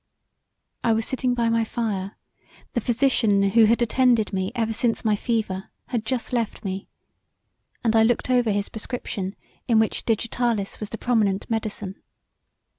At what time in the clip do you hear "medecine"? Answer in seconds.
11.51-11.97